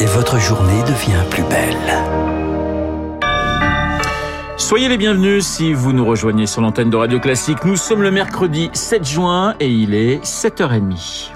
[0.00, 1.76] et votre journée devient plus belle.
[4.56, 7.64] Soyez les bienvenus si vous nous rejoignez sur l'antenne de Radio Classique.
[7.64, 11.30] Nous sommes le mercredi 7 juin et il est 7h30.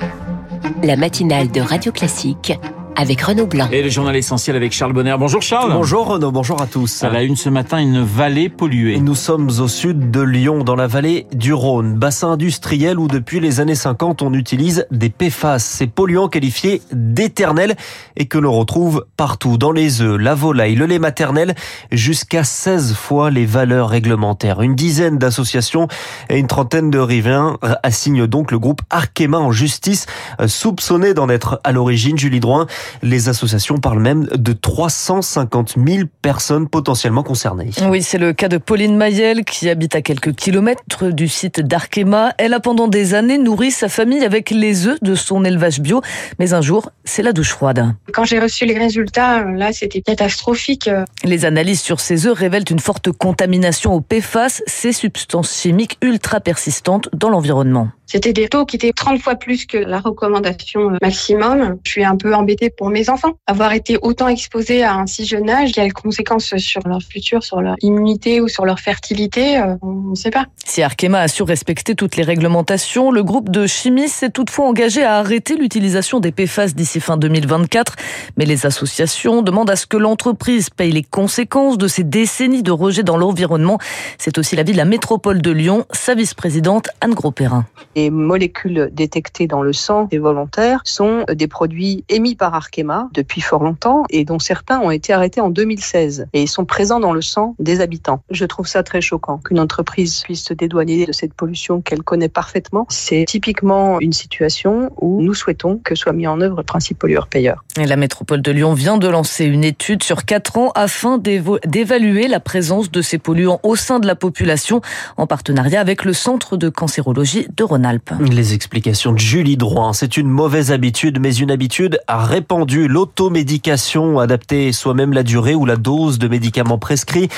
[0.82, 2.58] La matinale de Radio Classique
[3.00, 3.68] avec Renaud Blanc.
[3.72, 5.16] Et le journal essentiel avec Charles Bonner.
[5.18, 5.72] Bonjour Charles.
[5.72, 7.02] Bonjour Renaud, bonjour à tous.
[7.02, 9.00] À la une ce matin, une vallée polluée.
[9.00, 13.40] Nous sommes au sud de Lyon, dans la vallée du Rhône, bassin industriel où depuis
[13.40, 17.74] les années 50 on utilise des PFAS, ces polluants qualifiés d'éternels
[18.16, 21.54] et que l'on retrouve partout, dans les œufs, la volaille, le lait maternel,
[21.90, 24.60] jusqu'à 16 fois les valeurs réglementaires.
[24.60, 25.88] Une dizaine d'associations
[26.28, 30.04] et une trentaine de riverains assignent donc le groupe Arkema en justice,
[30.46, 32.18] soupçonné d'en être à l'origine.
[32.18, 32.66] Julie Droin,
[33.02, 37.70] les associations parlent même de 350 000 personnes potentiellement concernées.
[37.88, 42.32] Oui, c'est le cas de Pauline Mayel qui habite à quelques kilomètres du site d'Arkema.
[42.38, 46.02] Elle a pendant des années nourri sa famille avec les œufs de son élevage bio.
[46.38, 47.94] Mais un jour, c'est la douche froide.
[48.12, 50.90] Quand j'ai reçu les résultats, là, c'était catastrophique.
[51.24, 56.40] Les analyses sur ces œufs révèlent une forte contamination au PFAS, ces substances chimiques ultra
[56.40, 57.88] persistantes dans l'environnement.
[58.12, 61.76] C'était des taux qui étaient 30 fois plus que la recommandation maximum.
[61.84, 63.34] Je suis un peu embêtée pour mes enfants.
[63.46, 67.60] Avoir été autant exposés à un si jeune âge, quelles conséquences sur leur futur, sur
[67.60, 70.46] leur immunité ou sur leur fertilité, on ne sait pas.
[70.64, 75.04] Si Arkema a su respecter toutes les réglementations, le groupe de chimie s'est toutefois engagé
[75.04, 77.94] à arrêter l'utilisation des PFAS d'ici fin 2024.
[78.36, 82.72] Mais les associations demandent à ce que l'entreprise paye les conséquences de ces décennies de
[82.72, 83.78] rejet dans l'environnement.
[84.18, 87.66] C'est aussi l'avis de la métropole de Lyon, sa vice-présidente Anne Gros-Perrin.
[88.00, 93.42] Les molécules détectées dans le sang des volontaires sont des produits émis par Arkema depuis
[93.42, 97.20] fort longtemps et dont certains ont été arrêtés en 2016 et sont présents dans le
[97.20, 98.22] sang des habitants.
[98.30, 102.30] Je trouve ça très choquant qu'une entreprise puisse se dédouaner de cette pollution qu'elle connaît
[102.30, 102.86] parfaitement.
[102.88, 107.66] C'est typiquement une situation où nous souhaitons que soit mis en œuvre le principe pollueur-payeur.
[107.76, 112.40] La métropole de Lyon vient de lancer une étude sur quatre ans afin d'évaluer la
[112.40, 114.80] présence de ces polluants au sein de la population
[115.18, 117.89] en partenariat avec le Centre de cancérologie de Rhône.
[118.20, 119.92] Les explications de Julie Droin.
[119.92, 122.86] C'est une mauvaise habitude, mais une habitude répandue.
[122.86, 127.28] L'automédication, adapter soi-même la durée ou la dose de médicaments prescrits.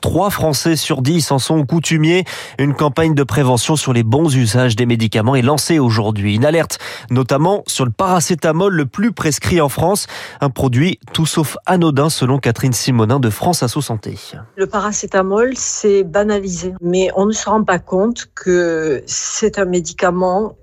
[0.00, 2.24] Trois Français sur dix en sont coutumiers.
[2.58, 6.34] Une campagne de prévention sur les bons usages des médicaments est lancée aujourd'hui.
[6.34, 6.78] Une alerte
[7.10, 10.06] notamment sur le paracétamol le plus prescrit en France.
[10.40, 14.18] Un produit tout sauf anodin selon Catherine Simonin de France Asso Santé.
[14.56, 19.91] Le paracétamol, c'est banalisé, mais on ne se rend pas compte que c'est un médicament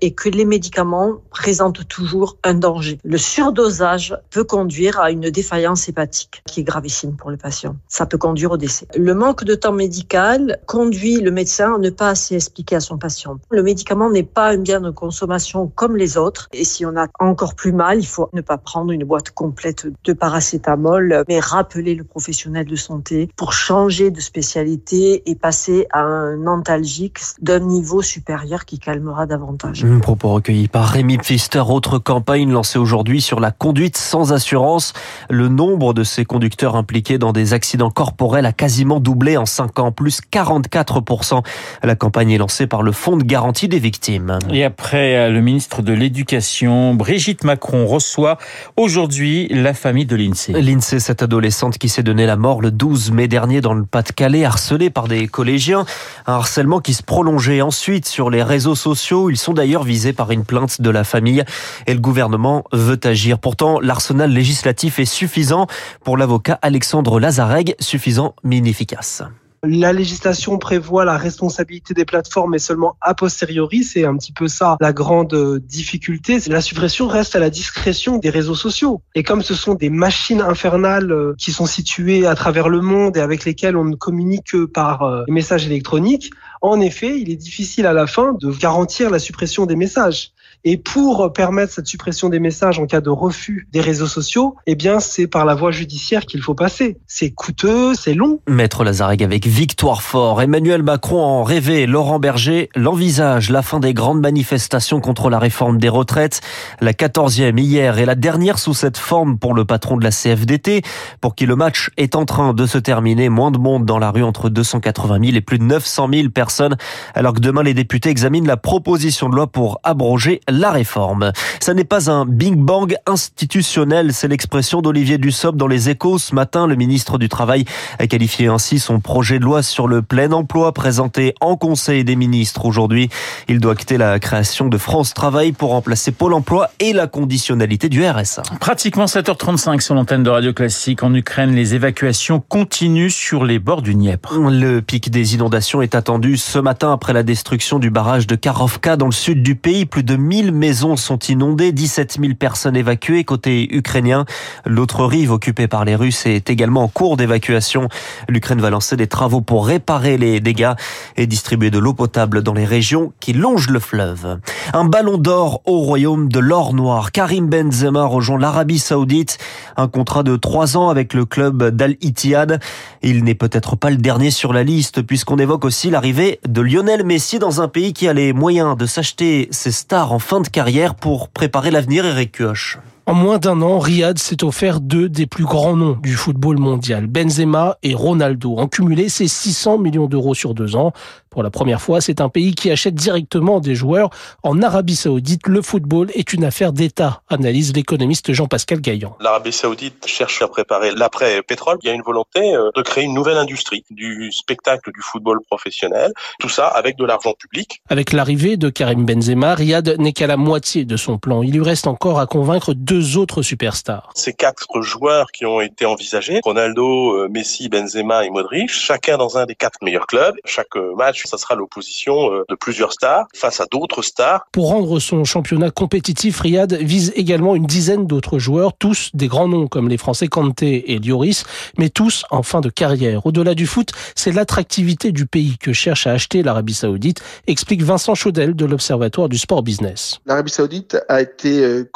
[0.00, 2.98] et que les médicaments présentent toujours un danger.
[3.04, 7.76] Le surdosage peut conduire à une défaillance hépatique qui est gravissime pour le patient.
[7.88, 8.86] Ça peut conduire au décès.
[8.96, 12.98] Le manque de temps médical conduit le médecin à ne pas assez expliquer à son
[12.98, 13.38] patient.
[13.50, 17.06] Le médicament n'est pas un bien de consommation comme les autres et si on a
[17.18, 21.94] encore plus mal, il faut ne pas prendre une boîte complète de paracétamol mais rappeler
[21.94, 28.02] le professionnel de santé pour changer de spécialité et passer à un antalgique d'un niveau
[28.02, 29.84] supérieur qui calmera davantage.
[29.84, 34.92] Un propos recueilli par Rémi Pfister, autre campagne lancée aujourd'hui sur la conduite sans assurance.
[35.28, 39.78] Le nombre de ces conducteurs impliqués dans des accidents corporels a quasiment doublé en 5
[39.78, 41.42] ans, plus 44%.
[41.82, 44.38] La campagne est lancée par le Fonds de garantie des victimes.
[44.50, 48.38] Et après le ministre de l'Éducation, Brigitte Macron reçoit
[48.76, 50.52] aujourd'hui la famille de l'INSEE.
[50.52, 54.44] L'INSEE, cette adolescente qui s'est donné la mort le 12 mai dernier dans le Pas-de-Calais,
[54.44, 55.84] harcelée par des collégiens.
[56.26, 60.30] Un harcèlement qui se prolongeait ensuite sur les réseaux sociaux ils sont d'ailleurs visés par
[60.30, 61.44] une plainte de la famille
[61.86, 63.38] et le gouvernement veut agir.
[63.38, 65.66] Pourtant, l'arsenal législatif est suffisant
[66.04, 69.22] pour l'avocat Alexandre Lazareg, suffisant mais inefficace.
[69.62, 73.84] La législation prévoit la responsabilité des plateformes, mais seulement a posteriori.
[73.84, 76.38] C'est un petit peu ça la grande difficulté.
[76.46, 79.02] La suppression reste à la discrétion des réseaux sociaux.
[79.14, 83.20] Et comme ce sont des machines infernales qui sont situées à travers le monde et
[83.20, 86.30] avec lesquelles on ne communique que par les messages électroniques,
[86.62, 90.32] en effet, il est difficile à la fin de garantir la suppression des messages.
[90.64, 94.74] Et pour permettre cette suppression des messages en cas de refus des réseaux sociaux, eh
[94.74, 96.98] bien, c'est par la voie judiciaire qu'il faut passer.
[97.06, 98.40] C'est coûteux, c'est long.
[98.46, 100.42] Maître Lazareg avec victoire fort.
[100.42, 101.86] Emmanuel Macron en rêvait.
[101.86, 103.48] Laurent Berger l'envisage.
[103.48, 106.42] La fin des grandes manifestations contre la réforme des retraites.
[106.80, 110.82] La quatorzième hier et la dernière sous cette forme pour le patron de la CFDT.
[111.22, 113.30] Pour qui le match est en train de se terminer.
[113.30, 116.76] Moins de monde dans la rue entre 280 000 et plus de 900 000 personnes.
[117.14, 121.32] Alors que demain, les députés examinent la proposition de loi pour abroger la réforme.
[121.60, 126.18] Ça n'est pas un Big Bang institutionnel, c'est l'expression d'Olivier Dussopt dans les échos.
[126.18, 127.64] Ce matin, le ministre du Travail
[127.98, 132.16] a qualifié ainsi son projet de loi sur le plein emploi présenté en Conseil des
[132.16, 133.08] ministres aujourd'hui.
[133.48, 137.88] Il doit acter la création de France Travail pour remplacer Pôle emploi et la conditionnalité
[137.88, 138.42] du RSA.
[138.60, 141.02] Pratiquement 7h35 sur l'antenne de Radio Classique.
[141.02, 144.38] En Ukraine, les évacuations continuent sur les bords du Dniepr.
[144.38, 148.96] Le pic des inondations est attendu ce matin après la destruction du barrage de Karovka
[148.96, 149.86] dans le sud du pays.
[149.86, 154.24] Plus de 1000 maisons sont inondées, 17 000 personnes évacuées côté ukrainien.
[154.64, 157.88] L'autre rive occupée par les Russes est également en cours d'évacuation.
[158.28, 160.72] L'Ukraine va lancer des travaux pour réparer les dégâts
[161.16, 164.38] et distribuer de l'eau potable dans les régions qui longent le fleuve.
[164.72, 167.12] Un ballon d'or au royaume de l'or noir.
[167.12, 169.38] Karim Benzema rejoint l'Arabie Saoudite.
[169.76, 172.60] Un contrat de trois ans avec le club d'Al Ittihad.
[173.02, 177.04] Il n'est peut-être pas le dernier sur la liste puisqu'on évoque aussi l'arrivée de Lionel
[177.04, 180.46] Messi dans un pays qui a les moyens de s'acheter ses stars en fin de
[180.46, 182.78] carrière pour préparer l'avenir Eric Kioch.
[183.06, 187.06] En moins d'un an, Riyad s'est offert deux des plus grands noms du football mondial,
[187.06, 188.56] Benzema et Ronaldo.
[188.58, 190.92] En cumulé, c'est 600 millions d'euros sur deux ans.
[191.30, 194.10] Pour la première fois, c'est un pays qui achète directement des joueurs.
[194.42, 199.16] En Arabie Saoudite, le football est une affaire d'État, analyse l'économiste Jean-Pascal Gaillan.
[199.20, 201.78] L'Arabie Saoudite cherche à préparer l'après-pétrole.
[201.82, 205.38] Il y a une volonté euh, de créer une nouvelle industrie du spectacle du football
[205.48, 206.12] professionnel.
[206.40, 207.80] Tout ça avec de l'argent public.
[207.88, 211.44] Avec l'arrivée de Karim Benzema, Riyad n'est qu'à la moitié de son plan.
[211.44, 214.10] Il lui reste encore à convaincre deux autres superstars.
[214.16, 219.38] Ces quatre joueurs qui ont été envisagés, Ronaldo, euh, Messi, Benzema et Modric, chacun dans
[219.38, 220.34] un des quatre meilleurs clubs.
[220.44, 224.44] Chaque euh, match ça sera l'opposition euh, de plusieurs stars face à d'autres stars.
[224.50, 229.46] Pour rendre son championnat compétitif, Riyad vise également une dizaine d'autres joueurs, tous des grands
[229.46, 231.44] noms comme les Français Kanté et Lloris,
[231.78, 233.24] mais tous en fin de carrière.
[233.24, 238.16] Au-delà du foot, c'est l'attractivité du pays que cherche à acheter l'Arabie Saoudite, explique Vincent
[238.16, 240.18] Chaudel de l'Observatoire du Sport Business.
[240.26, 241.88] L'Arabie Saoudite a été euh,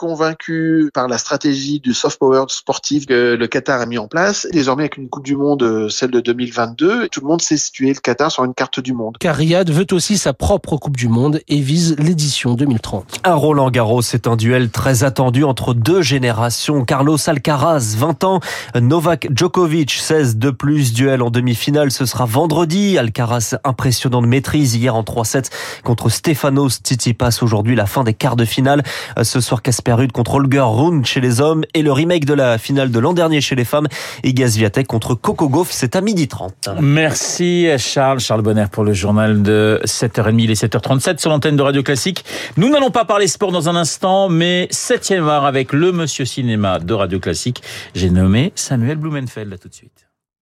[0.92, 4.46] par la stratégie du soft power sportif que le Qatar a mis en place.
[4.52, 7.88] Désormais, avec une Coupe du Monde, euh, celle de 2022, tout le monde sait situer
[7.88, 11.08] le Qatar sur une carte du monde car Riyad veut aussi sa propre Coupe du
[11.08, 13.20] Monde et vise l'édition 2030.
[13.24, 16.84] Un Roland Garros, c'est un duel très attendu entre deux générations.
[16.84, 18.40] Carlos Alcaraz, 20 ans,
[18.78, 20.92] Novak Djokovic, 16 de plus.
[20.92, 22.98] Duel en demi-finale, ce sera vendredi.
[22.98, 25.50] Alcaraz, impressionnante maîtrise hier en 3-7
[25.82, 27.38] contre Stefanos Tsitsipas.
[27.42, 28.82] Aujourd'hui, la fin des quarts de finale.
[29.22, 32.58] Ce soir, Casper Ruud contre Holger Rune chez les hommes et le remake de la
[32.58, 33.86] finale de l'an dernier chez les femmes.
[34.22, 36.70] Iga Swiatek contre Coco Gauff, c'est à midi 30.
[36.80, 41.62] Merci Charles, Charles Bonner pour le journal de 7h30, il est 7h37 sur l'antenne de
[41.62, 42.24] Radio Classique.
[42.56, 46.78] Nous n'allons pas parler sport dans un instant, mais 7e art avec le monsieur cinéma
[46.78, 47.62] de Radio Classique.
[47.94, 49.52] J'ai nommé Samuel Blumenfeld.
[49.52, 50.03] À tout de suite.